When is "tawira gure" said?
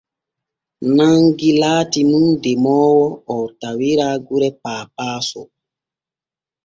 3.59-4.49